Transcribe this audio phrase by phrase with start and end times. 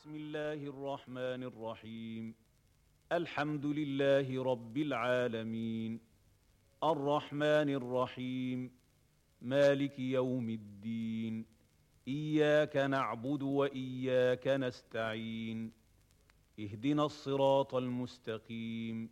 [0.00, 2.34] بسم الله الرحمن الرحيم.
[3.12, 6.00] الحمد لله رب العالمين.
[6.84, 8.70] الرحمن الرحيم.
[9.42, 11.44] مالك يوم الدين.
[12.08, 15.72] إياك نعبد وإياك نستعين.
[16.60, 19.10] اهدنا الصراط المستقيم.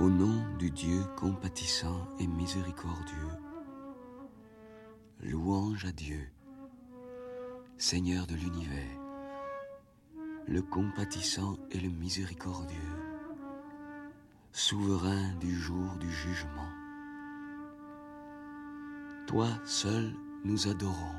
[0.00, 3.32] Au nom du Dieu compatissant et miséricordieux,
[5.20, 6.30] louange à Dieu,
[7.78, 9.00] Seigneur de l'univers,
[10.46, 12.78] le compatissant et le miséricordieux,
[14.52, 16.70] souverain du jour du jugement.
[19.26, 21.16] Toi seul nous adorons.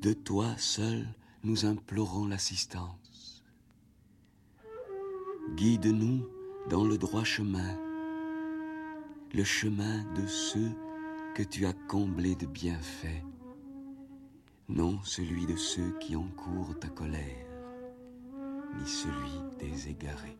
[0.00, 1.06] De toi seul
[1.44, 3.44] nous implorons l'assistance.
[5.56, 7.78] Guide-nous dans le droit chemin,
[9.32, 10.70] le chemin de ceux
[11.34, 13.24] que tu as comblés de bienfaits,
[14.68, 17.46] non celui de ceux qui encourent ta colère,
[18.78, 20.38] ni celui des égarés.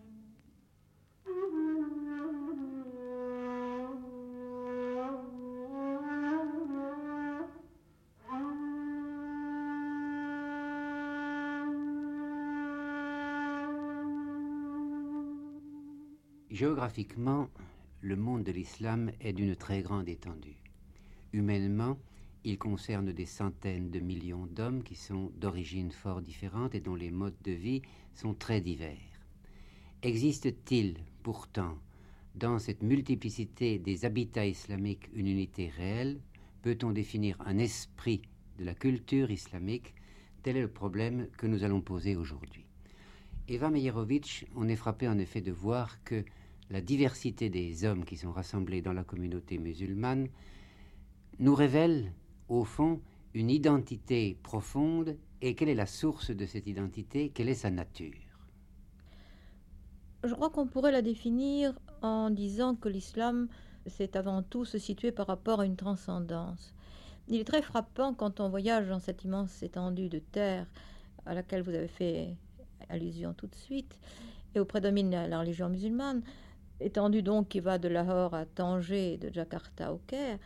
[16.61, 17.49] Géographiquement,
[18.03, 20.59] le monde de l'islam est d'une très grande étendue.
[21.33, 21.97] Humainement,
[22.45, 27.11] il concerne des centaines de millions d'hommes qui sont d'origines fort différentes et dont les
[27.11, 27.81] modes de vie
[28.15, 29.25] sont très divers.
[30.03, 31.79] Existe-t-il pourtant
[32.35, 36.21] dans cette multiplicité des habitats islamiques une unité réelle?
[36.61, 38.21] Peut-on définir un esprit
[38.59, 39.95] de la culture islamique?
[40.43, 42.67] Tel est le problème que nous allons poser aujourd'hui.
[43.49, 46.23] Eva Meyerovitch, on est frappé en effet de voir que
[46.71, 50.29] la diversité des hommes qui sont rassemblés dans la communauté musulmane
[51.41, 52.13] nous révèle,
[52.49, 53.01] au fond,
[53.35, 55.17] une identité profonde.
[55.43, 58.15] Et quelle est la source de cette identité Quelle est sa nature
[60.23, 63.49] Je crois qu'on pourrait la définir en disant que l'islam,
[63.87, 66.75] c'est avant tout se situer par rapport à une transcendance.
[67.29, 70.67] Il est très frappant quand on voyage dans cette immense étendue de terre
[71.27, 72.37] à laquelle vous avez fait
[72.89, 73.99] allusion tout de suite,
[74.55, 76.23] et où prédomine la religion musulmane,
[76.81, 80.39] étendue donc qui va de Lahore à Tanger, de Jakarta au Caire,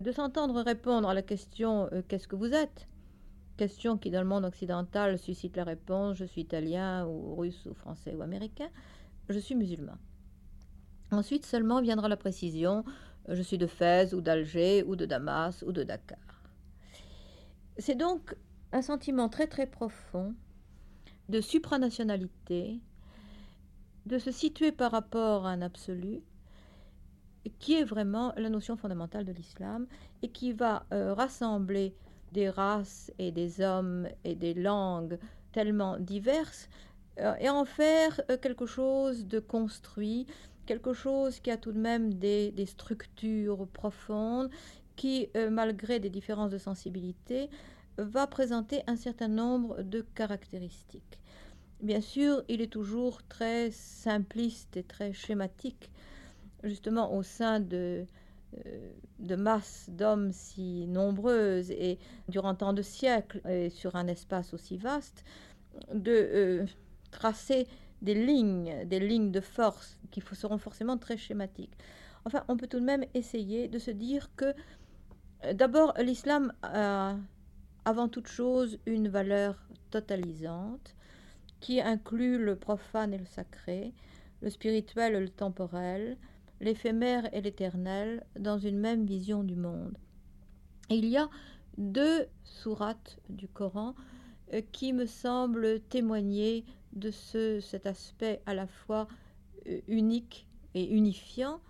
[0.00, 2.86] de s'entendre répondre à la question euh, Qu'est-ce que vous êtes?
[3.56, 7.74] Question qui, dans le monde occidental, suscite la réponse Je suis italien, ou russe, ou
[7.74, 8.68] français, ou américain.
[9.28, 9.96] Je suis musulman.
[11.10, 12.84] Ensuite seulement viendra la précision
[13.28, 16.18] Je suis de Fès, ou d'Alger, ou de Damas, ou de Dakar.
[17.78, 18.36] C'est donc
[18.72, 20.34] un sentiment très très profond
[21.28, 22.80] de supranationalité,
[24.08, 26.22] de se situer par rapport à un absolu,
[27.58, 29.86] qui est vraiment la notion fondamentale de l'islam
[30.22, 31.94] et qui va euh, rassembler
[32.32, 35.18] des races et des hommes et des langues
[35.52, 36.68] tellement diverses
[37.20, 40.26] euh, et en faire euh, quelque chose de construit,
[40.66, 44.50] quelque chose qui a tout de même des, des structures profondes,
[44.96, 47.48] qui, malgré des différences de sensibilité,
[47.98, 51.20] va présenter un certain nombre de caractéristiques.
[51.80, 55.92] Bien sûr, il est toujours très simpliste et très schématique,
[56.64, 58.04] justement au sein de,
[58.66, 58.90] euh,
[59.20, 64.76] de masses d'hommes si nombreuses et durant tant de siècles et sur un espace aussi
[64.76, 65.24] vaste,
[65.94, 66.66] de euh,
[67.12, 67.68] tracer
[68.02, 71.78] des lignes, des lignes de force qui seront forcément très schématiques.
[72.24, 74.52] Enfin, on peut tout de même essayer de se dire que
[75.44, 77.14] euh, d'abord l'islam a
[77.84, 80.96] avant toute chose une valeur totalisante
[81.60, 83.92] qui inclut le profane et le sacré,
[84.42, 86.16] le spirituel et le temporel,
[86.60, 89.96] l'éphémère et l'éternel dans une même vision du monde.
[90.90, 91.28] il y a
[91.76, 93.94] deux sourates du Coran
[94.52, 99.06] euh, qui me semblent témoigner de ce, cet aspect à la fois
[99.68, 101.60] euh, unique et unifiant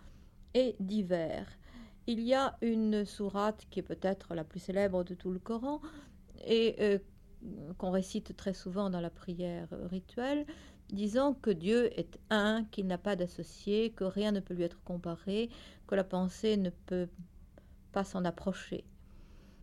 [0.55, 1.47] et divers.
[2.07, 5.83] Il y a une sourate qui est peut-être la plus célèbre de tout le Coran
[6.47, 6.99] et euh,
[7.79, 10.47] qu'on récite très souvent dans la prière rituelle,
[10.91, 14.83] disant que Dieu est un, qu'il n'a pas d'associé, que rien ne peut lui être
[14.85, 15.51] comparé,
[15.87, 17.09] que la pensée ne peut
[17.93, 18.85] pas s'en approcher.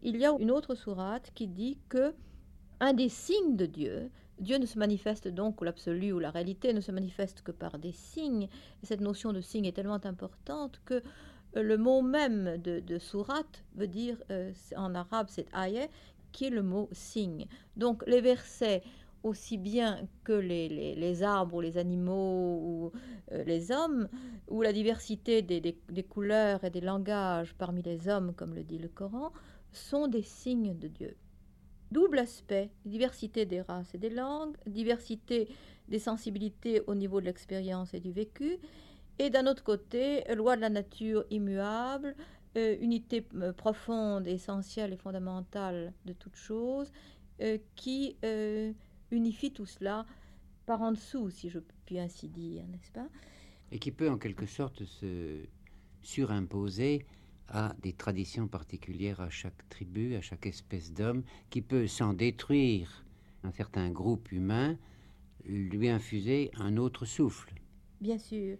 [0.03, 2.13] Il y a une autre sourate qui dit que
[2.79, 6.73] un des signes de Dieu, Dieu ne se manifeste donc, ou l'absolu ou la réalité
[6.73, 8.49] ne se manifeste que par des signes.
[8.83, 11.01] Et cette notion de signe est tellement importante que
[11.53, 15.87] le mot même de, de sourate veut dire, euh, en arabe, c'est ayah,
[16.35, 17.47] qui est le mot signe.
[17.77, 18.83] Donc les versets
[19.23, 22.91] aussi bien que les, arbres ou les animaux ou
[23.31, 24.09] euh, les hommes,
[24.49, 28.89] ou la diversité des, couleurs et des langages parmi les hommes, comme le dit le
[28.89, 29.31] Coran,
[29.71, 31.15] sont des signes de Dieu.
[31.89, 35.47] Double aspect, diversité des races et des langues, diversité
[35.87, 38.59] des sensibilités au niveau de l'expérience et du vécu,
[39.17, 42.15] et d'un autre côté, loi de la nature immuable,
[42.57, 46.91] euh, unité euh, profonde, essentielle et fondamentale de toute chose,
[47.75, 48.15] qui
[49.11, 50.05] unifie tout cela
[50.65, 53.07] par en dessous, si je puis ainsi dire, n'est-ce pas?
[53.71, 55.45] Et qui peut en quelque sorte se
[56.01, 57.05] surimposer
[57.49, 63.05] à des traditions particulières à chaque tribu, à chaque espèce d'homme, qui peut, sans détruire
[63.43, 64.77] un certain groupe humain,
[65.43, 67.53] lui infuser un autre souffle?
[68.01, 68.57] Bien sûr.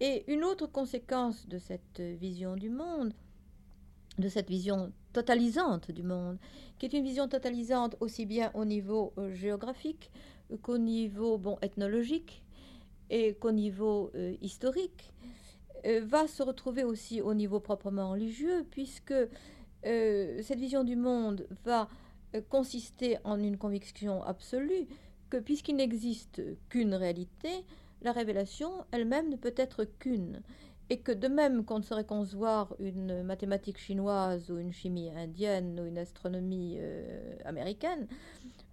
[0.00, 3.14] Et une autre conséquence de cette vision du monde,
[4.18, 6.38] de cette vision totalisante du monde,
[6.78, 10.10] qui est une vision totalisante aussi bien au niveau euh, géographique
[10.62, 12.42] qu'au niveau bon, ethnologique
[13.10, 15.12] et qu'au niveau euh, historique,
[15.86, 19.14] euh, va se retrouver aussi au niveau proprement religieux, puisque
[19.84, 21.88] cette vision du monde va
[22.48, 24.88] consister en une conviction absolue
[25.30, 27.48] que puisqu'il n'existe qu'une réalité,
[28.02, 30.42] la révélation elle-même ne peut être qu'une
[30.90, 35.78] et que de même qu'on ne saurait concevoir une mathématique chinoise ou une chimie indienne
[35.80, 38.06] ou une astronomie euh, américaine,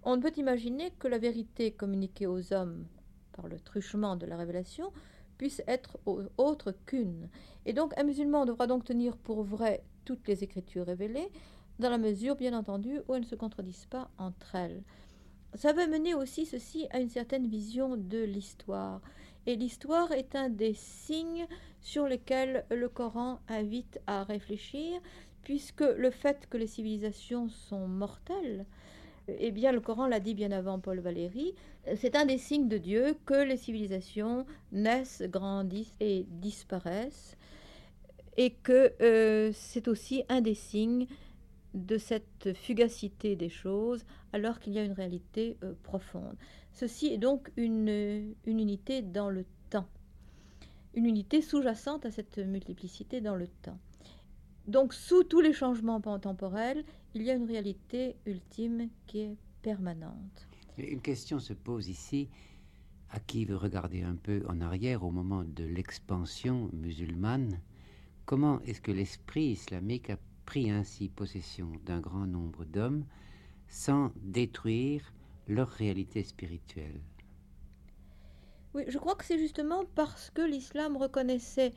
[0.02, 2.86] on ne peut imaginer que la vérité communiquée aux hommes
[3.32, 4.92] par le truchement de la révélation
[5.36, 5.98] puisse être
[6.38, 7.28] autre qu'une.
[7.66, 11.30] Et donc un musulman devra donc tenir pour vrai toutes les écritures révélées,
[11.78, 14.82] dans la mesure, bien entendu, où elles ne se contredisent pas entre elles.
[15.54, 19.00] Ça va mener aussi ceci à une certaine vision de l'histoire.
[19.46, 21.46] Et l'histoire est un des signes
[21.80, 25.00] sur lesquels le Coran invite à réfléchir,
[25.42, 28.66] puisque le fait que les civilisations sont mortelles,
[29.28, 31.54] eh bien, le Coran l'a dit bien avant Paul Valéry,
[31.96, 37.36] c'est un des signes de Dieu que les civilisations naissent, grandissent et disparaissent,
[38.36, 41.06] et que euh, c'est aussi un des signes
[41.76, 46.36] de cette fugacité des choses alors qu'il y a une réalité euh, profonde.
[46.72, 49.88] Ceci est donc une, unité dans le temps,
[50.94, 53.78] une unité sous-jacente à cette multiplicité dans le temps.
[54.66, 56.84] Donc sous tous les changements temporels,
[57.14, 60.48] il y a une réalité ultime qui est permanente.
[60.78, 62.28] Une question se pose ici
[63.10, 67.60] à qui veut regarder un peu en arrière au moment de l'expansion musulmane.
[68.24, 73.04] Comment est-ce que l'esprit islamique a pris ainsi possession d'un grand nombre d'hommes
[73.68, 75.12] sans détruire
[75.48, 77.00] leur réalité spirituelle.
[78.74, 81.72] Oui, je crois que c'est justement parce que l'islam reconnaissait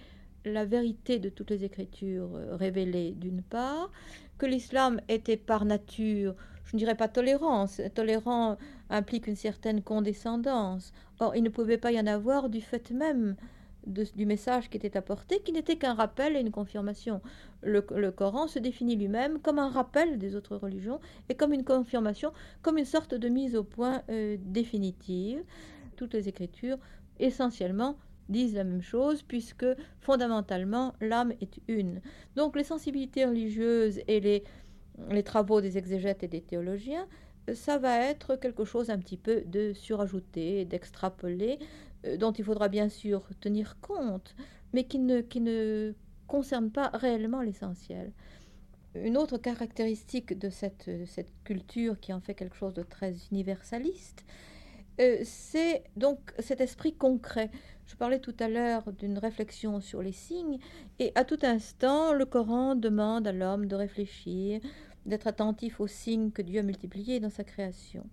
[0.46, 3.92] la vérité de toutes les écritures euh, révélées d'une part,
[4.38, 8.58] que l'islam était par nature, je ne dirais pas tolérance, tolérant
[8.90, 10.94] implique une certaine condescendance.
[11.20, 13.36] Or, il ne pouvait pas y en avoir du fait même
[13.86, 17.22] du message qui était apporté, qui n'était qu'un rappel et une confirmation.
[17.62, 17.82] Le,
[18.12, 22.32] Coran se définit lui-même comme un rappel des autres religions et comme une confirmation,
[22.62, 25.44] comme une sorte de mise au point euh, définitive.
[25.96, 26.78] Toutes les écritures,
[27.20, 27.98] essentiellement,
[28.30, 29.66] disent la même chose, puisque
[30.00, 32.02] fondamentalement, l'âme est une.
[32.36, 34.44] Donc les sensibilités religieuses et les,
[35.10, 37.08] les travaux des exégètes et des théologiens,
[37.56, 41.66] ça va être quelque chose un petit peu de surajouté, d'extrapolé, euh,
[42.18, 44.36] dont il faudra bien sûr tenir compte,
[44.74, 45.94] mais qui ne, qui ne
[46.28, 48.12] concerne pas réellement l'essentiel.
[48.96, 54.26] Une autre caractéristique de cette, cette, culture qui en fait quelque chose de très universaliste,
[55.00, 57.52] euh, c'est donc cet esprit concret.
[57.86, 60.60] Je parlais tout à l'heure d'une réflexion sur les signes,
[61.00, 64.62] et à tout instant, le Coran demande à l'homme de réfléchir,
[65.06, 68.06] d'être attentif aux signes que Dieu a multipliés dans sa création.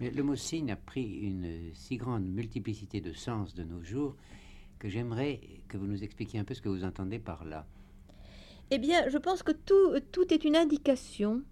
[0.00, 4.16] Mais le mot signe a pris une si grande multiplicité de sens de nos jours
[4.78, 7.66] que j'aimerais que vous nous expliquiez un peu ce que vous entendez par là.
[8.70, 11.42] Eh bien, je pense que tout, tout est une indication.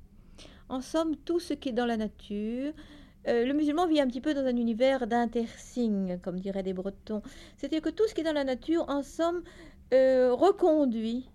[0.71, 2.73] En somme, tout ce qui est dans la nature.
[3.27, 7.23] Euh, le musulman vit un petit peu dans un univers d'intersignes, comme diraient les Bretons.
[7.57, 9.43] C'est-à-dire que tout ce qui est dans la nature, en somme,
[9.93, 11.29] euh, reconduit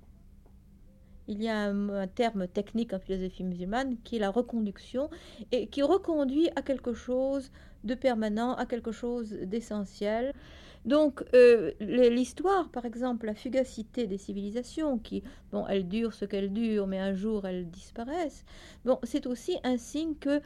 [1.28, 5.10] il y a un, terme technique en philosophie musulmane qui est la reconduction
[5.52, 7.52] et qui reconduit à quelque chose
[7.84, 10.34] de permanent, à quelque chose d'essentiel.
[10.86, 16.52] Donc euh, l'histoire, par exemple, la fugacité des civilisations, qui, bon, elles durent ce qu'elles
[16.52, 18.44] durent, mais un jour elles disparaissent,
[18.84, 20.42] bon, c'est aussi un signe que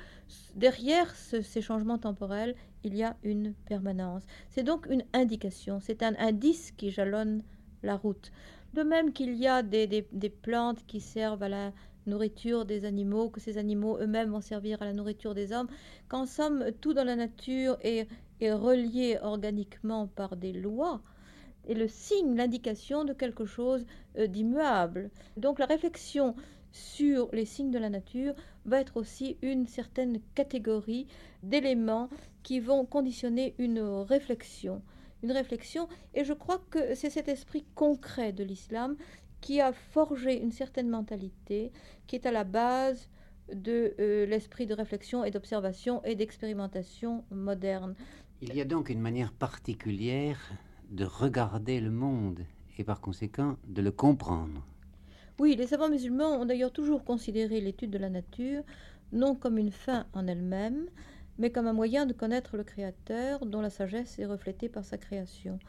[0.55, 2.53] derrière ces changements temporels,
[2.83, 4.23] il y a une permanence.
[4.49, 7.41] C'est donc une indication, c'est un indice qui jalonne
[7.83, 8.31] la route.
[8.73, 10.05] De même qu'il y a des,
[10.41, 11.71] plantes qui servent à la
[12.05, 15.67] nourriture des animaux, que ces animaux eux-mêmes vont servir à la nourriture des hommes,
[16.07, 18.07] qu'en somme, tout dans la nature est,
[18.39, 21.01] est relié organiquement par des lois,
[21.67, 23.85] est le signe, l'indication de quelque chose
[24.17, 25.09] euh, d'immuable.
[25.35, 26.35] Donc la réflexion
[26.71, 28.33] sur les signes de la nature
[28.65, 31.07] va être aussi une certaine catégorie
[31.43, 32.09] d'éléments
[32.43, 34.81] qui vont conditionner une réflexion.
[35.23, 38.95] Une réflexion, et je crois que c'est cet esprit concret de l'islam
[39.41, 41.71] qui a forgé une certaine mentalité
[42.05, 43.09] qui est à la base
[43.53, 47.95] de euh, l'esprit de réflexion et d'observation et d'expérimentation moderne.
[48.41, 50.39] Il y a donc une manière particulière
[50.89, 52.41] de regarder le monde
[52.77, 54.65] et par conséquent de le comprendre.
[55.39, 58.63] Oui, les savants musulmans ont d'ailleurs toujours considéré l'étude de la nature
[59.11, 60.87] non comme une fin en elle-même,
[61.37, 64.97] mais comme un moyen de connaître le Créateur dont la sagesse est reflétée par sa
[64.97, 65.59] création,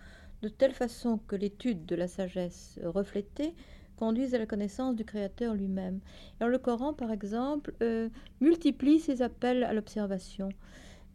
[0.42, 3.54] de telle façon que l'étude de la sagesse reflétée
[3.96, 6.00] conduise à la connaissance du Créateur lui-même.
[6.38, 8.08] Alors le Coran, par exemple, euh,
[8.40, 10.50] multiplie ses appels à l'observation.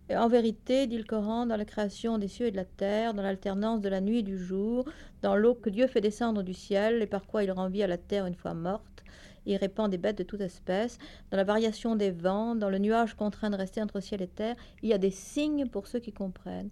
[0.09, 3.23] En vérité, dit le Coran, dans la création des cieux et de la terre, dans
[3.23, 4.83] l'alternance de la nuit et du jour,
[5.21, 7.87] dans l'eau que Dieu fait descendre du ciel et par quoi il rend vie à
[7.87, 9.03] la terre une fois morte,
[9.45, 10.97] il répand des bêtes de toute espèce,
[11.31, 14.55] dans la variation des vents, dans le nuage contraint de rester entre ciel et terre,
[14.81, 16.69] il y a des signes pour ceux qui comprennent.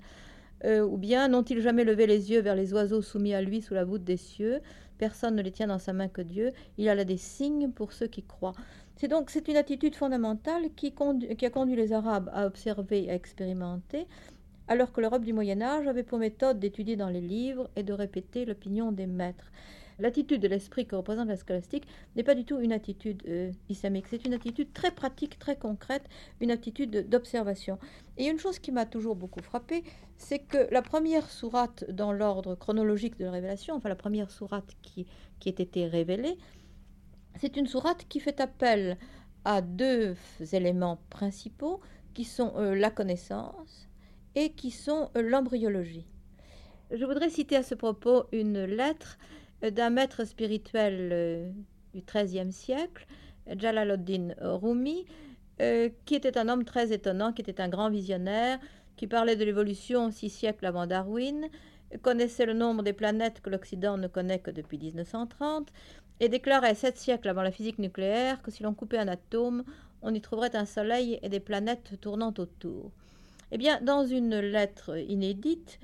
[0.63, 3.73] Euh, ou bien n'ont-ils jamais levé les yeux vers les oiseaux soumis à lui sous
[3.73, 4.61] la voûte des cieux?
[4.99, 6.51] Personne ne les tient dans sa main que Dieu.
[6.77, 8.53] Il a là des signes pour ceux qui croient.
[8.95, 10.93] C'est donc c'est une attitude fondamentale qui,
[11.37, 14.05] qui, a conduit les Arabes à observer, à expérimenter,
[14.67, 17.93] alors que l'Europe du Moyen Âge avait pour méthode d'étudier dans les livres et de
[17.93, 19.51] répéter l'opinion des maîtres.
[20.01, 24.07] L'attitude de l'esprit que représente la scolastique n'est pas du tout une attitude euh, islamique,
[24.09, 26.03] c'est une attitude très pratique, très concrète,
[26.39, 27.77] une attitude d'observation.
[28.17, 29.83] Et une chose qui m'a toujours beaucoup frappé,
[30.17, 34.75] c'est que la première sourate dans l'ordre chronologique de la révélation, enfin la première sourate
[34.81, 35.05] qui,
[35.39, 36.37] qui ait été révélée,
[37.39, 38.97] c'est une sourate qui fait appel
[39.45, 40.15] à deux
[40.51, 41.79] éléments principaux
[42.15, 43.87] qui sont euh, la connaissance
[44.33, 46.07] et qui sont euh, l'embryologie.
[46.91, 49.17] Je voudrais citer à ce propos une lettre
[49.61, 51.53] d'un maître spirituel
[51.93, 53.05] du XIIIe siècle,
[53.47, 55.05] Jalaluddin Rumi,
[56.05, 58.59] qui était un homme très étonnant, qui était un grand visionnaire,
[58.95, 61.47] qui parlait de l'évolution six siècles avant Darwin,
[62.01, 65.69] connaissait le nombre des planètes que l'Occident ne connaît que depuis 1930,
[66.19, 69.63] et déclarait sept siècles avant la physique nucléaire que si l'on coupait un atome,
[70.01, 72.91] on y trouverait un soleil et des planètes tournant autour.
[73.51, 75.79] Eh bien, dans une lettre inédite,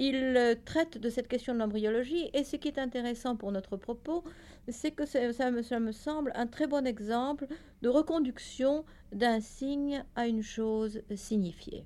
[0.00, 4.24] il traite de cette question de l'embryologie, et ce qui est intéressant pour notre propos,
[4.66, 7.46] c'est que ça, ça, me semble un très bon exemple
[7.82, 11.84] de reconduction d'un signe à une chose signifiée.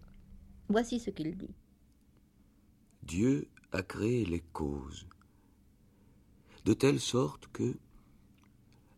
[0.68, 1.56] Voici ce qu'il dit.
[3.02, 5.08] Dieu a créé les causes,
[6.64, 7.74] de telle sorte que,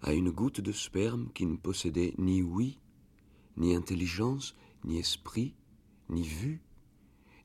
[0.02, 2.78] à une goutte de sperme qui ne possédait ni oui,
[3.56, 4.54] ni intelligence,
[4.84, 5.54] ni esprit,
[6.10, 6.60] ni vue,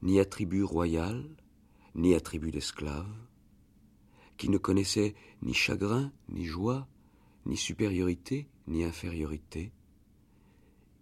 [0.01, 1.24] ni attribut royal,
[1.96, 3.12] ni attribut d'esclave,
[4.38, 6.88] qui ne connaissait ni chagrin, ni joie,
[7.46, 9.72] ni supériorité, ni infériorité,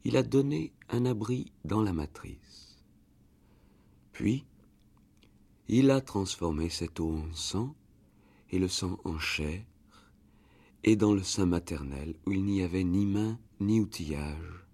[0.03, 2.81] il a donné un abri dans la matrice.
[4.11, 4.45] Puis,
[5.67, 7.75] il a transformé cette eau en sang
[8.49, 9.63] et le sang en chair,
[10.83, 14.65] et dans le sein maternel où il n'y avait ni main ni outillage.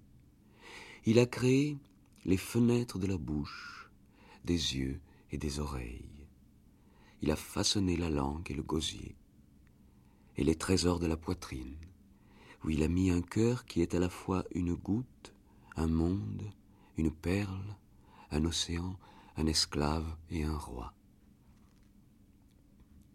[1.06, 1.78] Il a créé
[2.26, 3.90] les fenêtres de la bouche,
[4.46, 5.00] des yeux
[5.38, 6.28] des oreilles.
[7.22, 9.16] Il a façonné la langue et le gosier,
[10.38, 11.78] et les trésors de la poitrine,
[12.64, 15.34] où il a mis un cœur qui est à la fois une goutte,
[15.76, 16.52] un monde,
[16.98, 17.76] une perle,
[18.32, 18.98] un océan,
[19.38, 20.94] un esclave et un roi.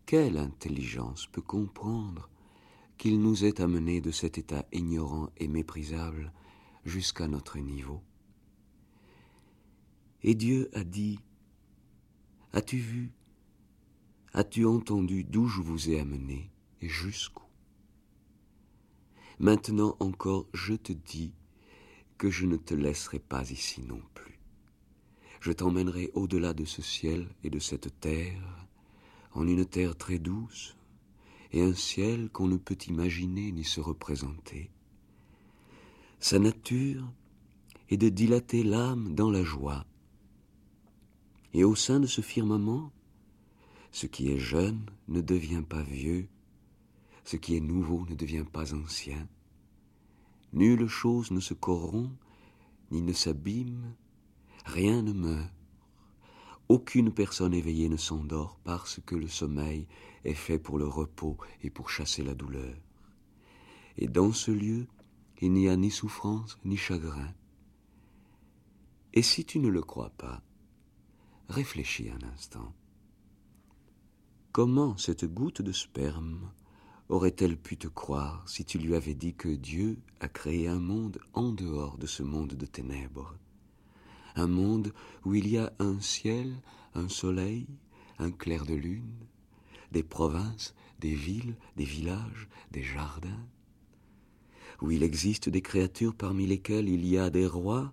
[0.06, 2.28] Quelle intelligence peut comprendre
[2.98, 6.32] qu'il nous ait amenés de cet état ignorant et méprisable
[6.84, 8.02] jusqu'à notre niveau?
[10.22, 11.20] Et Dieu a dit,
[12.52, 13.12] As-tu vu,
[14.34, 17.44] as-tu entendu d'où je vous ai amené et jusqu'où?
[19.38, 21.32] Maintenant encore je te dis
[22.18, 24.40] que je ne te laisserai pas ici non plus.
[25.40, 28.66] Je t'emmènerai au-delà de ce ciel et de cette terre
[29.32, 30.76] en une terre très douce
[31.52, 34.70] et un ciel qu'on ne peut imaginer ni se représenter.
[36.18, 37.10] Sa nature
[37.88, 39.86] est de dilater l'âme dans la joie.
[41.52, 42.92] Et au sein de ce firmament,
[43.90, 46.28] ce qui est jeune ne devient pas vieux,
[47.24, 49.28] ce qui est nouveau ne devient pas ancien.
[50.52, 52.12] Nulle chose ne se corrompt,
[52.90, 53.94] ni ne s'abîme,
[54.64, 55.52] rien ne meurt.
[56.68, 59.88] Aucune personne éveillée ne s'endort parce que le sommeil
[60.24, 62.74] est fait pour le repos et pour chasser la douleur.
[63.96, 64.86] et dans ce lieu,
[65.40, 67.34] il n'y a ni souffrance ni chagrin.
[69.12, 70.42] Et si tu ne le crois pas,
[71.50, 72.72] réfléchis un instant.
[74.52, 76.50] Comment cette goutte de sperme
[77.08, 81.18] aurait-elle pu te croire si tu lui avais dit que Dieu a créé un monde
[81.34, 83.34] en dehors de ce monde de ténèbres?
[84.36, 84.92] Un monde
[85.24, 86.54] où il y a un ciel,
[86.94, 87.66] un soleil,
[88.20, 89.12] un clair de lune,
[89.90, 93.44] des provinces, des villes, des villages, des jardins?
[94.82, 97.92] Où il existe des créatures parmi lesquelles il y a des rois,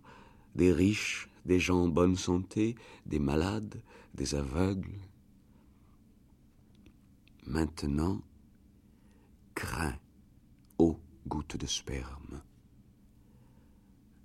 [0.56, 2.76] des riches, des gens en bonne santé,
[3.06, 3.82] des malades,
[4.14, 5.00] des aveugles
[7.48, 8.22] Maintenant,
[9.56, 9.98] crains,
[10.78, 12.44] ô goutte de sperme.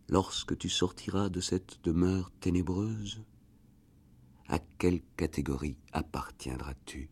[0.09, 3.23] Lorsque tu sortiras de cette demeure ténébreuse,
[4.49, 7.11] à quelle catégorie appartiendras-tu?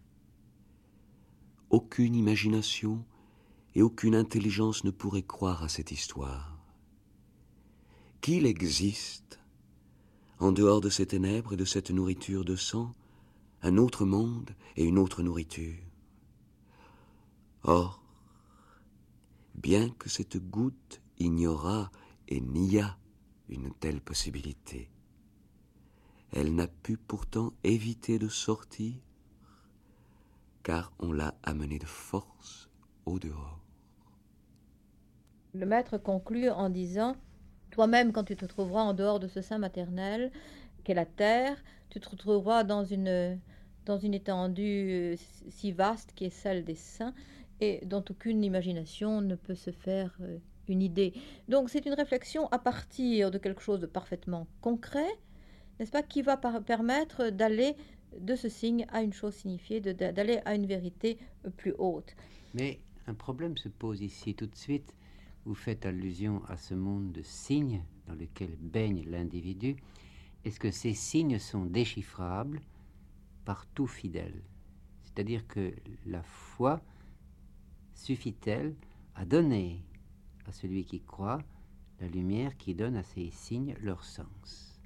[1.70, 3.04] Aucune imagination
[3.76, 6.58] et aucune intelligence ne pourrait croire à cette histoire.
[8.20, 9.39] Qu'il existe,
[10.40, 12.94] en dehors de ces ténèbres et de cette nourriture de sang,
[13.62, 15.76] un autre monde et une autre nourriture.
[17.62, 18.02] Or,
[19.54, 21.90] bien que cette goutte ignora
[22.28, 22.96] et nia
[23.50, 24.90] une telle possibilité,
[26.32, 28.94] elle n'a pu pourtant éviter de sortir,
[30.62, 32.70] car on l'a amenée de force
[33.04, 33.60] au dehors.
[35.52, 37.16] Le maître conclut en disant
[37.70, 40.30] Toi-même, quand tu te trouveras en dehors de ce sein maternel,
[40.84, 41.56] qu'est la terre,
[41.88, 43.38] tu te retrouveras dans une,
[43.86, 45.16] dans une étendue
[45.48, 47.14] si vaste qui est celle des saints,
[47.60, 51.12] et dont aucune imagination ne peut se faire euh, une idée.
[51.48, 55.10] Donc c'est une réflexion à partir de quelque chose de parfaitement concret,
[55.78, 57.76] n'est-ce pas, qui va permettre d'aller
[58.18, 62.16] de ce signe à une chose signifiée, d'aller à une vérité euh, plus haute.
[62.54, 64.94] Mais un problème se pose ici tout de suite.
[65.46, 69.76] Vous faites allusion à ce monde de signes dans lequel baigne l'individu.
[70.44, 72.60] Est-ce que ces signes sont déchiffrables
[73.44, 74.42] par tout fidèle?
[75.02, 75.72] C'est-à-dire que
[76.06, 76.82] la foi
[77.94, 78.74] suffit-elle
[79.14, 79.82] à donner
[80.46, 81.42] à celui qui croit
[82.00, 84.80] la lumière qui donne à ces signes leur sens?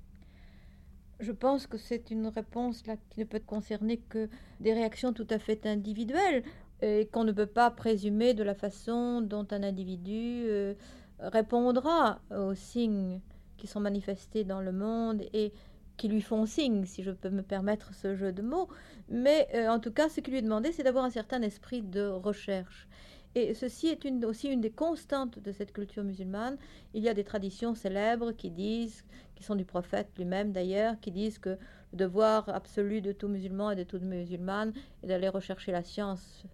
[1.20, 4.28] Je pense que c'est une réponse là qui ne peut concerner que
[4.60, 6.42] des réactions tout à fait individuelles
[6.84, 10.74] et qu'on ne peut pas présumer de la façon dont un individu euh,
[11.18, 13.20] répondra aux signes
[13.56, 15.52] qui sont manifestés dans le monde et
[15.96, 18.68] qui lui font signe, si je peux me permettre ce jeu de mots.
[19.08, 21.80] Mais euh, en tout cas, ce qui lui est demandé, c'est d'avoir un certain esprit
[21.80, 22.86] de recherche.
[23.34, 26.58] Et ceci est aussi une des constantes de cette culture musulmane.
[26.92, 31.10] Il y a des traditions célèbres qui disent, qui sont du prophète lui-même d'ailleurs, qui
[31.10, 31.56] disent que
[31.92, 36.44] le devoir absolu de tout musulman et de toute musulmane est d'aller rechercher la science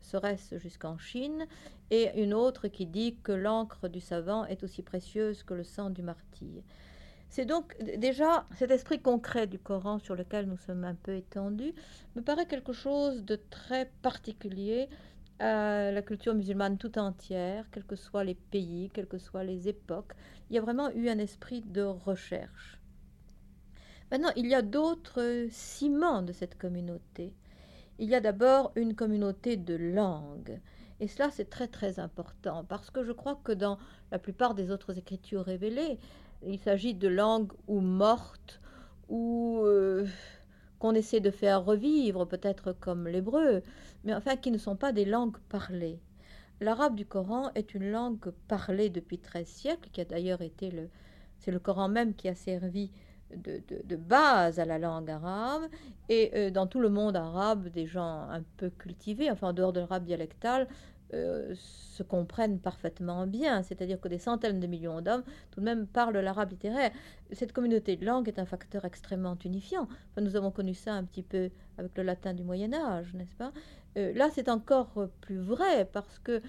[0.00, 1.46] serait-ce jusqu'en Chine,
[1.90, 5.90] et une autre qui dit que l'encre du savant est aussi précieuse que le sang
[5.90, 6.62] du martyr.
[7.28, 11.74] C'est donc déjà cet esprit concret du Coran sur lequel nous sommes un peu étendus,
[12.16, 14.88] me paraît quelque chose de très particulier
[15.38, 19.68] à la culture musulmane tout entière, quels que soient les pays, quelles que soient les
[19.68, 20.12] époques.
[20.48, 22.80] Il y a vraiment eu un esprit de recherche.
[24.10, 27.32] Maintenant, il y a d'autres ciments de cette communauté.
[28.00, 30.58] Il y a d'abord une communauté de langues.
[31.00, 33.76] Et cela, c'est très très important parce que je crois que dans
[34.10, 35.98] la plupart des autres écritures révélées,
[36.42, 38.62] il s'agit de langues ou mortes
[39.10, 40.06] ou euh,
[40.78, 43.62] qu'on essaie de faire revivre, peut-être comme l'hébreu,
[44.04, 46.00] mais enfin qui ne sont pas des langues parlées.
[46.62, 50.88] L'arabe du Coran est une langue parlée depuis 13 siècles, qui a d'ailleurs été le...
[51.38, 52.92] C'est le Coran même qui a servi
[53.36, 55.62] de, base à la langue arabe,
[56.08, 59.72] et euh, dans tout le monde arabe, des gens un peu cultivés, enfin en dehors
[59.72, 60.68] de l'arabe dialectal,
[61.12, 65.88] euh, se comprennent parfaitement bien, c'est-à-dire que des centaines de millions d'hommes tout de même
[65.88, 66.92] parlent l'arabe littéraire.
[67.32, 69.88] Cette communauté de langue est un facteur extrêmement unifiant.
[70.20, 73.52] nous avons connu ça un petit peu avec le latin du Moyen Âge, n'est-ce pas?
[73.98, 76.42] Euh, Là, c'est encore plus vrai parce que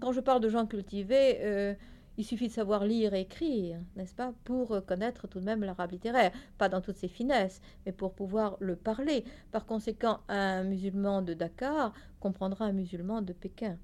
[0.00, 1.76] quand je parle de gens cultivés,
[2.18, 5.92] il suffit de savoir lire et écrire, n'est-ce pas, pour connaître tout de même l'arabe
[5.92, 9.24] littéraire, pas dans toutes ses finesses, mais pour pouvoir le parler.
[9.50, 13.78] Par conséquent, un musulman de Dakar comprendra un musulman de Pékin.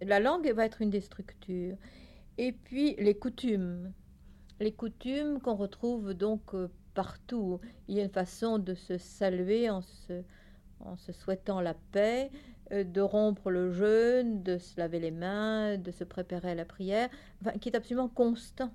[0.00, 1.76] La langue va être une des structures.
[2.38, 3.92] Et puis les coutumes.
[4.60, 7.60] Les coutumes qu'on retrouve donc euh, partout.
[7.88, 10.22] Il y a une façon de se saluer en se,
[10.80, 12.30] en se souhaitant la paix.
[12.72, 16.64] Euh, de rompre le jeûne, de se laver les mains, de se préparer à la
[16.64, 17.10] prière,
[17.60, 18.70] qui est absolument constant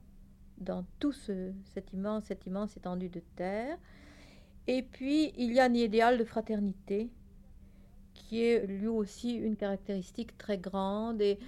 [0.59, 1.51] dans tout ce,
[1.93, 2.29] immense,
[2.77, 3.77] étendue de terre.
[4.67, 7.09] Et puis, il y a un idéal de fraternité
[8.13, 11.39] qui est lui aussi une caractéristique très grande et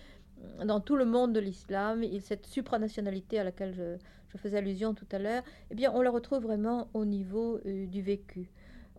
[0.65, 3.97] dans tout le monde de l'islam, cette supranationalité à laquelle je,
[4.37, 8.01] faisais allusion tout à l'heure, eh bien, on la retrouve vraiment au niveau euh, du
[8.01, 8.49] vécu.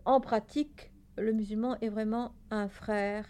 [0.05, 3.25] En pratique, le musulman est vraiment un frère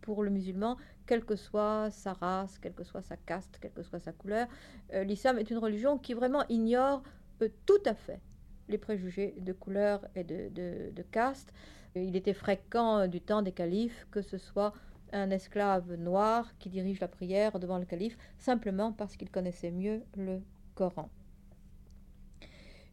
[0.00, 3.82] pour le musulman, quelle que soit sa race, quelle que soit sa caste, quelle que
[3.82, 4.46] soit sa couleur.
[4.92, 7.02] Euh, l'islam est une religion qui vraiment ignore
[7.42, 8.20] euh, tout à fait
[8.68, 11.52] les préjugés de couleur et de, caste.
[11.94, 14.72] Il était fréquent du temps des califes que ce soit
[15.12, 20.02] un esclave noir qui dirige la prière devant le calife simplement parce qu'il connaissait mieux
[20.16, 20.40] le
[20.74, 21.10] Coran.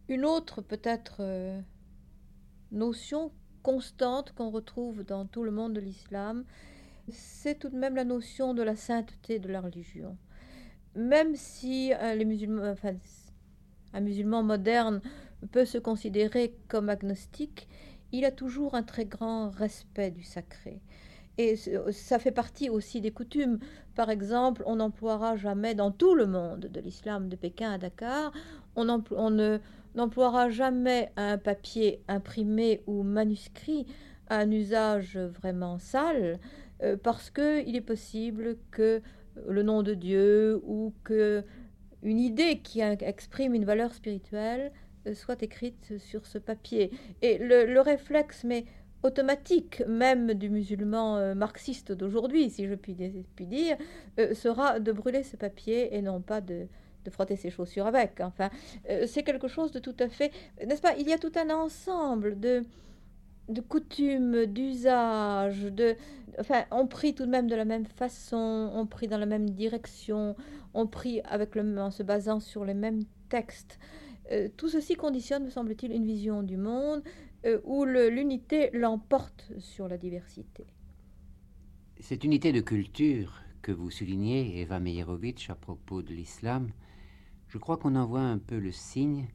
[0.09, 1.61] Une autre peut-être euh,
[2.71, 3.31] notion
[3.63, 6.43] constante qu'on retrouve dans tout le monde de l'islam,
[7.11, 10.17] c'est tout de même la notion de la sainteté de la religion.
[10.95, 12.75] Même si euh,
[13.93, 15.01] un musulman moderne
[15.51, 17.67] peut se considérer comme agnostique,
[18.11, 20.81] il a toujours un très grand respect du sacré.
[21.37, 23.59] Et ça fait partie aussi des coutumes.
[23.95, 28.33] Par exemple, on n'emploiera jamais dans tout le monde de l'islam, de Pékin à Dakar,
[28.75, 29.59] on, ne
[29.95, 33.85] n'emploiera jamais un papier imprimé ou manuscrit
[34.27, 36.39] à un usage vraiment sale,
[36.83, 39.01] euh, parce qu'il est possible que
[39.47, 41.43] le nom de Dieu ou que
[42.03, 44.71] une idée qui exprime une valeur spirituelle
[45.07, 46.91] euh, soit écrite sur ce papier.
[47.21, 48.65] Et le, le réflexe, mais
[49.03, 53.77] automatique même du musulman euh, marxiste d'aujourd'hui, si je puis, dire,
[54.19, 56.67] euh, sera de brûler ce papier et non pas de,
[57.09, 58.19] frotter ses chaussures avec.
[58.21, 58.49] Enfin,
[58.89, 60.31] euh, c'est quelque chose de tout à fait,
[60.65, 60.95] n'est-ce pas?
[60.97, 62.63] Il y a tout un ensemble de
[63.49, 65.95] de coutumes, d'usages, de,
[66.39, 69.49] enfin, on prie tout de même de la même façon, on prie dans la même
[69.49, 70.35] direction,
[70.75, 73.79] on prie avec le, en se basant sur les mêmes textes.
[74.55, 77.01] tout ceci conditionne, me semble-t-il, une vision du monde,
[77.45, 80.67] euh, où l'unité l'emporte sur la diversité.
[82.01, 86.69] Cette unité de culture que vous soulignez, Eva Meyerovitch, à propos de l'islam,
[87.49, 89.27] je crois qu'on en voit un peu le signe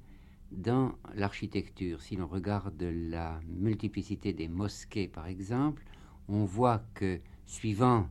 [0.53, 2.01] dans l'architecture.
[2.01, 5.83] Si l'on regarde la multiplicité des mosquées, par exemple,
[6.29, 8.09] on voit que suivant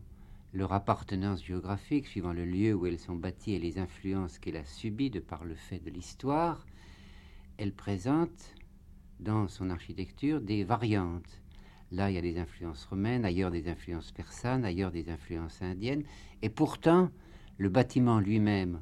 [0.53, 4.65] leur appartenance géographique, suivant le lieu où elles sont bâties et les influences qu'elle a
[4.65, 6.65] subies de par le fait de l'histoire,
[7.57, 8.53] elles présentent
[9.21, 11.41] dans son architecture des variantes.
[11.91, 16.03] Là, il y a des influences romaines, ailleurs des influences persanes, ailleurs des influences indiennes.
[16.41, 17.09] Et pourtant,
[17.57, 18.81] le bâtiment lui-même,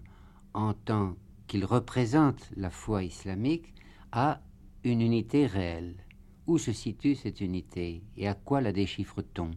[0.53, 1.15] en tant
[1.47, 3.73] qu'il représente la foi islamique,
[4.11, 4.41] a
[4.83, 5.95] une unité réelle.
[6.47, 9.51] Où se situe cette unité et à quoi la déchiffre-t-on?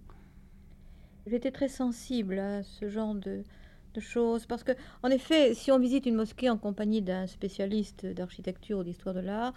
[1.26, 3.42] J'étais très sensible à ce genre de,
[4.00, 4.72] choses parce que,
[5.04, 9.20] en effet, si on visite une mosquée en compagnie d'un spécialiste d'architecture ou d'histoire de
[9.20, 9.54] l'art,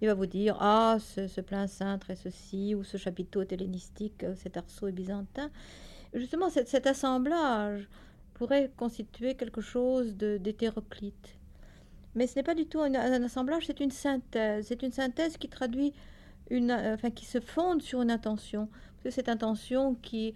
[0.00, 4.24] il va vous dire Ah, ce, plein cintre est ceci, ou ce chapiteau est hellénistique,
[4.36, 5.50] cet arceau est byzantin.
[6.14, 7.88] Justement, cet, assemblage
[8.40, 11.36] pourrait constituer quelque chose d'hétéroclite.
[12.14, 14.64] Mais ce n'est pas du tout un, assemblage, c'est une synthèse.
[14.66, 15.92] C'est une synthèse qui traduit
[16.48, 18.70] une, enfin, qui se fonde sur une intention.
[19.02, 20.32] C'est cette intention qui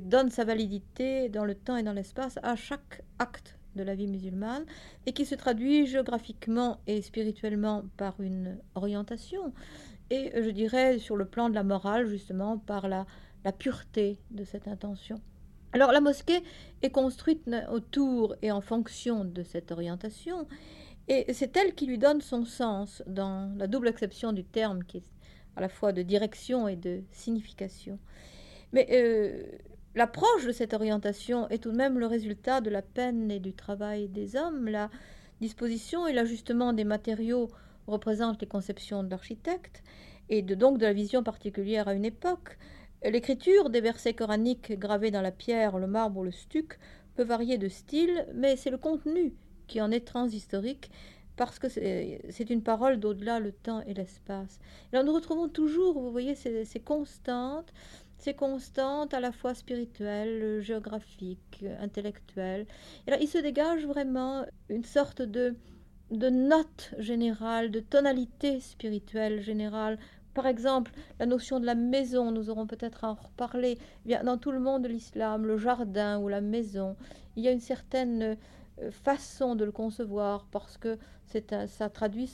[0.00, 4.08] donne sa validité dans le temps et dans l'espace à chaque acte de la vie
[4.08, 4.66] musulmane
[5.06, 9.54] et qui se traduit géographiquement et spirituellement par une orientation
[10.10, 13.06] et je dirais sur le plan de la morale justement par la
[13.58, 15.18] pureté de cette intention.
[15.76, 16.42] Alors la mosquée
[16.80, 20.48] est construite autour et en fonction de cette orientation
[21.06, 24.96] et c'est elle qui lui donne son sens dans la double acception du terme qui
[24.96, 25.02] est
[25.54, 27.98] à la fois de direction et de signification.
[28.72, 29.42] Mais euh,
[29.94, 33.52] L'approche de cette orientation est tout de même le résultat de la peine et du
[33.52, 34.68] travail des hommes.
[34.68, 34.88] La
[35.42, 37.50] disposition et l'ajustement des matériaux
[37.86, 39.82] représentent les conceptions de l'architecte
[40.30, 42.56] et de, donc de la vision particulière à une époque.
[43.10, 46.78] L'écriture des versets coraniques gravés dans la pierre, le marbre le stuc
[47.14, 49.34] peut varier de style, mais c'est le contenu
[49.66, 50.90] qui en est transhistorique
[51.36, 54.58] parce que c'est une parole d'au-delà le temps et l'espace.
[54.92, 57.72] là, nous retrouvons toujours, vous voyez, ces constantes
[58.18, 62.66] c'est constante à la fois spirituelle, géographique, intellectuelle.
[63.06, 65.54] Et là, il se dégage vraiment une sorte de,
[66.10, 69.98] de note générale, de tonalité spirituelle générale.
[70.36, 73.78] Par exemple, la notion de la maison, nous aurons peut-être à en reparler.
[74.04, 76.94] Eh bien, dans tout le monde de l'islam, le jardin ou la maison,
[77.36, 78.36] il y a une certaine
[78.82, 82.30] euh, façon de le concevoir parce que ça traduit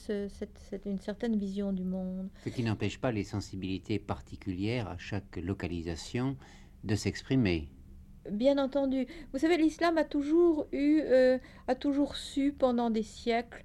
[0.84, 2.28] une certaine vision du monde.
[2.42, 6.36] Ce qui n'empêche pas les sensibilités particulières à chaque localisation
[6.82, 7.68] de s'exprimer.
[8.30, 9.06] Bien entendu.
[9.32, 11.38] Vous savez, l'islam a toujours eu, euh,
[11.68, 13.62] a toujours su pendant des siècles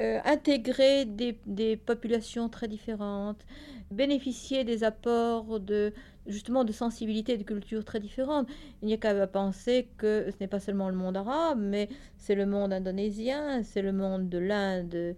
[0.00, 3.44] euh, intégrer des, populations très différentes,
[3.90, 5.92] bénéficier des apports de
[6.26, 8.48] justement de sensibilité et de culture très différentes.
[8.80, 12.34] Il n'y a qu'à penser que ce n'est pas seulement le monde arabe, mais c'est
[12.34, 15.16] le monde indonésien, c'est le monde de l'Inde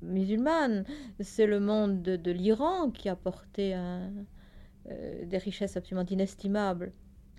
[0.00, 0.84] musulmane,
[1.20, 6.92] c'est le monde de, l'Iran qui a apporté euh, des richesses absolument inestimables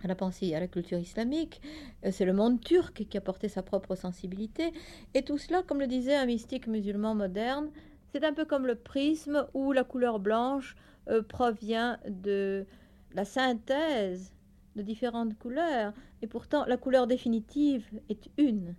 [0.03, 1.61] à la pensée, à la culture islamique.
[2.05, 4.73] Euh, c'est le monde turc qui a porté sa propre sensibilité.
[5.13, 7.69] Et tout cela, comme le disait un mystique musulman moderne,
[8.11, 10.75] c'est un peu comme le prisme où la couleur blanche
[11.09, 12.65] euh, provient de
[13.13, 14.33] la synthèse
[14.75, 15.93] de différentes couleurs.
[16.21, 18.75] Et pourtant, la couleur définitive est une.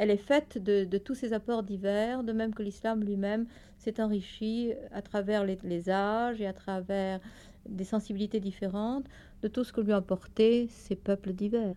[0.00, 3.44] Elle est faite de, tous ces apports divers, de même que l'islam lui-même
[3.76, 7.20] s'est enrichi à travers les âges et à travers
[7.68, 9.04] des sensibilités différentes
[9.42, 11.74] de tout ce que lui ont apporté ces peuples divers.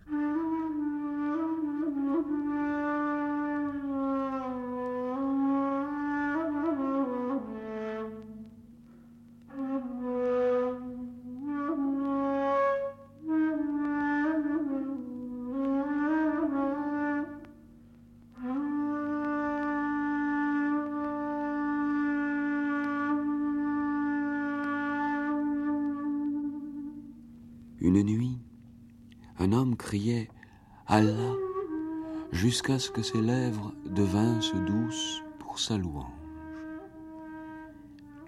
[32.54, 36.06] Jusqu'à ce que ses lèvres devinssent douces pour sa louange.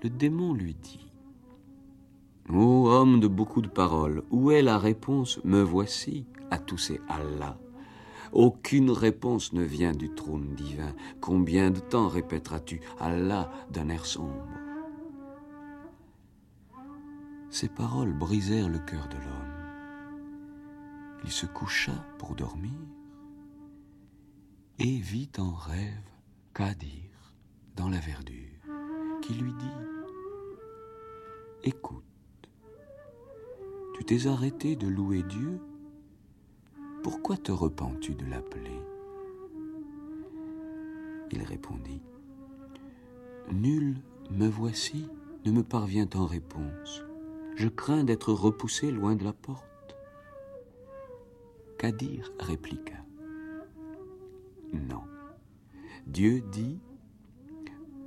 [0.01, 1.11] Le démon lui dit
[2.49, 6.99] Ô homme de beaucoup de paroles, où est la réponse Me voici à tous ces
[7.07, 7.59] Allah.
[8.31, 10.95] Aucune réponse ne vient du trône divin.
[11.21, 14.47] Combien de temps répéteras-tu Allah d'un air sombre?
[17.51, 19.55] Ces paroles brisèrent le cœur de l'homme
[21.25, 22.71] il se coucha pour dormir
[24.79, 26.09] et vit en rêve
[26.53, 27.33] Kadir
[27.75, 28.59] dans la verdure,
[29.21, 29.65] qui lui dit
[31.63, 32.03] Écoute,
[33.95, 35.59] tu t'es arrêté de louer Dieu,
[37.03, 38.79] pourquoi te repens-tu de l'appeler?
[41.31, 42.01] Il répondit
[43.51, 45.07] Nul, me voici,
[45.45, 47.03] ne me parvient en réponse.
[47.55, 49.95] Je crains d'être repoussé loin de la porte.
[51.77, 53.04] Kadir répliqua.
[54.73, 55.03] Non.
[56.07, 56.79] Dieu dit,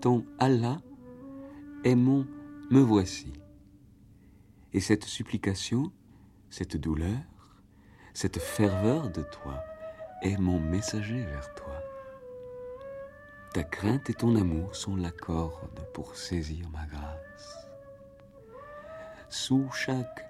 [0.00, 0.80] Ton Allah
[1.84, 2.26] est mon
[2.70, 3.32] me voici.
[4.72, 5.90] Et cette supplication,
[6.50, 7.18] cette douleur,
[8.14, 9.62] cette ferveur de toi
[10.22, 11.74] est mon messager vers toi.
[13.54, 17.68] Ta crainte et ton amour sont la corde pour saisir ma grâce.
[19.30, 20.26] Sous chaque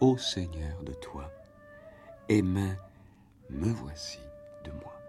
[0.00, 1.30] Ô Seigneur de toi,
[2.28, 2.76] et main,
[3.50, 4.20] me voici
[4.64, 4.99] de moi.